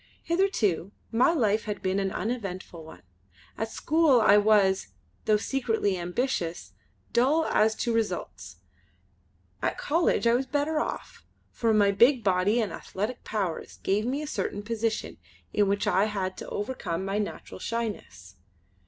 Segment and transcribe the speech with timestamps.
[0.23, 3.03] Hitherto my life had been an uneventful one.
[3.55, 4.87] At school I was,
[5.25, 6.73] though secretly ambitious,
[7.13, 8.55] dull as to results.
[9.61, 14.23] At College I was better off, for my big body and athletic powers gave me
[14.23, 15.19] a certain position
[15.53, 18.37] in which I had to overcome my natural shyness.